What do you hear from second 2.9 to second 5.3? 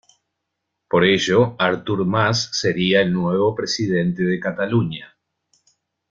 el nuevo presidente de Cataluña.